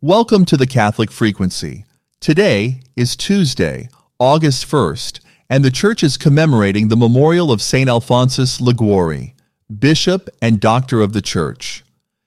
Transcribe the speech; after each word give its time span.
Welcome 0.00 0.44
to 0.44 0.56
the 0.56 0.68
Catholic 0.68 1.10
Frequency. 1.10 1.84
Today 2.20 2.82
is 2.94 3.16
Tuesday, 3.16 3.88
August 4.20 4.64
1st, 4.64 5.18
and 5.50 5.64
the 5.64 5.72
Church 5.72 6.04
is 6.04 6.16
commemorating 6.16 6.86
the 6.86 6.96
memorial 6.96 7.50
of 7.50 7.60
St. 7.60 7.90
Alphonsus 7.90 8.60
Liguori, 8.60 9.34
Bishop 9.76 10.28
and 10.40 10.60
Doctor 10.60 11.00
of 11.00 11.14
the 11.14 11.20
Church. 11.20 11.82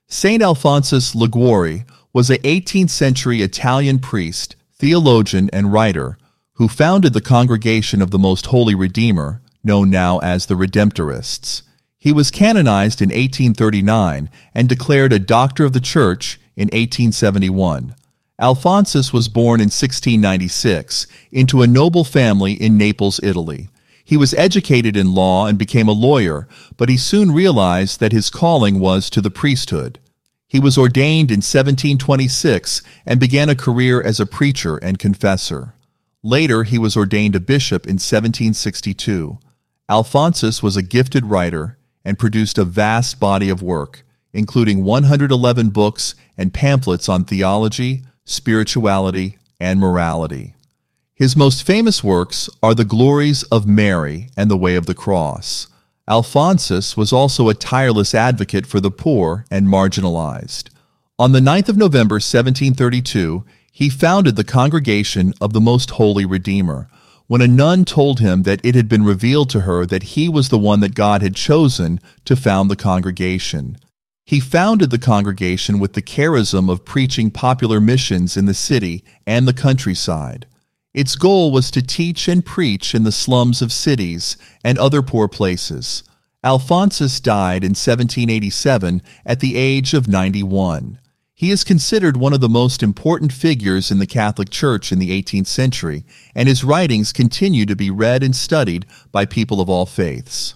St. 0.10 0.44
Alphonsus 0.44 1.16
Liguori 1.16 1.86
was 2.12 2.30
a 2.30 2.40
18th 2.40 2.90
century 2.90 3.42
Italian 3.42 4.00
priest, 4.00 4.58
theologian, 4.74 5.50
and 5.54 5.72
writer 5.72 6.18
who 6.56 6.68
founded 6.68 7.14
the 7.14 7.22
Congregation 7.22 8.02
of 8.02 8.12
the 8.12 8.20
Most 8.20 8.48
Holy 8.48 8.76
Redeemer, 8.76 9.42
known 9.64 9.90
now 9.90 10.20
as 10.20 10.48
the 10.48 10.56
Redemptorists. 10.56 11.62
He 11.98 12.12
was 12.12 12.32
canonized 12.32 13.02
in 13.02 13.12
1839 13.12 14.30
and 14.54 14.68
declared 14.68 15.14
a 15.14 15.20
Doctor 15.20 15.64
of 15.64 15.72
the 15.72 15.80
Church 15.80 16.38
in 16.56 16.66
1871. 16.68 17.96
Alphonsus 18.40 19.14
was 19.14 19.28
born 19.28 19.60
in 19.60 19.66
1696 19.66 21.06
into 21.32 21.62
a 21.62 21.68
noble 21.68 22.04
family 22.04 22.54
in 22.54 22.78
Naples, 22.78 23.20
Italy. 23.22 23.70
He 24.04 24.18
was 24.18 24.34
educated 24.34 24.98
in 24.98 25.14
law 25.14 25.46
and 25.46 25.58
became 25.58 25.88
a 25.88 25.94
lawyer, 25.94 26.48
but 26.76 26.90
he 26.90 26.98
soon 26.98 27.32
realized 27.32 28.00
that 28.00 28.12
his 28.12 28.30
calling 28.30 28.80
was 28.80 29.10
to 29.12 29.22
the 29.22 29.32
priesthood. 29.32 30.00
He 30.48 30.60
was 30.60 30.78
ordained 30.78 31.32
in 31.32 31.38
1726 31.38 32.82
and 33.06 33.20
began 33.20 33.48
a 33.48 33.56
career 33.56 34.02
as 34.02 34.20
a 34.20 34.26
preacher 34.26 34.76
and 34.78 35.00
confessor. 35.00 35.76
Later, 36.24 36.64
he 36.64 36.78
was 36.78 36.98
ordained 36.98 37.36
a 37.36 37.40
bishop 37.40 37.86
in 37.86 37.94
1762. 37.94 39.40
Alphonsus 39.88 40.62
was 40.62 40.76
a 40.76 40.82
gifted 40.82 41.26
writer 41.26 41.78
and 42.04 42.20
produced 42.20 42.58
a 42.58 42.66
vast 42.66 43.20
body 43.20 43.50
of 43.50 43.62
work, 43.62 44.04
including 44.34 44.84
111 44.84 45.70
books 45.70 46.16
and 46.38 46.54
pamphlets 46.54 47.10
on 47.10 47.26
theology, 47.26 48.04
spirituality, 48.26 49.38
and 49.60 49.80
morality. 49.80 50.56
His 51.14 51.36
most 51.36 51.64
famous 51.64 52.04
works 52.04 52.50
are 52.64 52.74
The 52.74 52.86
Glories 52.86 53.44
of 53.44 53.68
Mary 53.68 54.30
and 54.36 54.50
The 54.50 54.58
Way 54.58 54.76
of 54.76 54.88
the 54.88 54.96
Cross. 54.96 55.68
Alphonsus 56.08 56.98
was 56.98 57.14
also 57.14 57.48
a 57.48 57.54
tireless 57.54 58.16
advocate 58.16 58.66
for 58.66 58.80
the 58.80 58.90
poor 58.90 59.46
and 59.52 59.68
marginalized. 59.68 60.70
On 61.20 61.32
the 61.32 61.40
9th 61.40 61.70
of 61.70 61.78
November 61.78 62.16
1732, 62.16 63.44
he 63.72 63.90
founded 63.90 64.36
the 64.36 64.44
Congregation 64.44 65.34
of 65.40 65.54
the 65.54 65.62
Most 65.62 65.92
Holy 65.92 66.26
Redeemer, 66.26 66.90
when 67.28 67.42
a 67.42 67.48
nun 67.48 67.86
told 67.86 68.20
him 68.20 68.44
that 68.44 68.60
it 68.66 68.76
had 68.76 68.90
been 68.90 69.06
revealed 69.06 69.50
to 69.52 69.62
her 69.62 69.86
that 69.86 70.04
he 70.04 70.28
was 70.28 70.50
the 70.50 70.58
one 70.58 70.80
that 70.80 70.96
God 70.96 71.22
had 71.22 71.36
chosen 71.36 72.00
to 72.26 72.36
found 72.36 72.70
the 72.70 72.76
congregation. 72.76 73.78
He 74.32 74.40
founded 74.40 74.92
the 74.92 74.98
congregation 74.98 75.78
with 75.78 75.92
the 75.92 76.02
charism 76.02 76.72
of 76.72 76.86
preaching 76.86 77.32
popular 77.32 77.82
missions 77.82 78.38
in 78.38 78.46
the 78.46 78.54
city 78.54 79.04
and 79.28 79.46
the 79.46 79.52
countryside. 79.52 80.46
Its 80.94 81.18
goal 81.18 81.52
was 81.52 81.70
to 81.72 81.82
teach 81.82 82.30
and 82.30 82.46
preach 82.46 82.96
in 82.96 83.04
the 83.04 83.12
slums 83.12 83.62
of 83.62 83.74
cities 83.74 84.38
and 84.64 84.78
other 84.78 85.02
poor 85.02 85.28
places. 85.28 86.04
Alphonsus 86.46 87.20
died 87.20 87.66
in 87.66 87.72
1787 87.72 89.02
at 89.26 89.42
the 89.42 89.58
age 89.58 89.94
of 89.94 90.08
91. 90.08 90.98
He 91.34 91.52
is 91.52 91.66
considered 91.66 92.16
one 92.16 92.32
of 92.32 92.40
the 92.40 92.48
most 92.48 92.82
important 92.82 93.34
figures 93.34 93.92
in 93.92 94.00
the 94.00 94.08
Catholic 94.08 94.50
Church 94.50 94.94
in 94.94 95.00
the 95.00 95.22
18th 95.22 95.48
century, 95.48 96.06
and 96.34 96.48
his 96.48 96.64
writings 96.64 97.12
continue 97.12 97.66
to 97.66 97.76
be 97.76 97.90
read 97.90 98.24
and 98.24 98.34
studied 98.34 98.86
by 99.12 99.26
people 99.26 99.60
of 99.60 99.70
all 99.70 99.86
faiths. 99.86 100.56